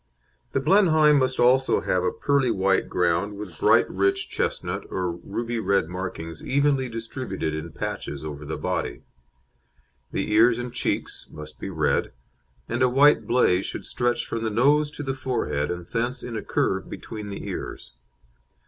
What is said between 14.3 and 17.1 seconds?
the nose to the forehead and thence in a curve